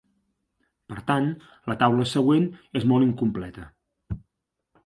[0.93, 1.27] Per tant,
[1.71, 2.49] la taula següent
[2.81, 3.71] és molt incompleta.